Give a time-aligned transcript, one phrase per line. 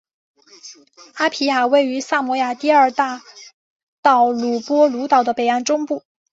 [1.17, 3.21] 阿皮亚位于萨摩亚第二大
[4.01, 6.01] 岛乌波卢岛的北岸中部。